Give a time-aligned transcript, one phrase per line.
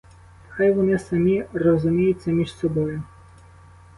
[0.49, 3.03] Хай вони самі розуміються між собою!